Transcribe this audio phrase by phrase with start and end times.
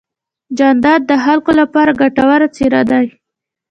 [0.57, 3.05] جانداد د خلکو لپاره ګټور څېرہ دی.